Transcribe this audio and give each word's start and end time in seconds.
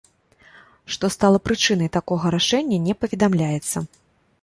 Што 0.95 1.05
стала 1.17 1.43
прычынай 1.49 1.93
такога 2.01 2.35
рашэння, 2.39 2.83
не 2.89 2.93
паведамляецца. 3.03 3.89